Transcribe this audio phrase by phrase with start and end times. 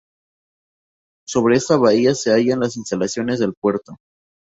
[1.27, 3.97] Sobre esta bahía se hallan las instalaciones del puerto.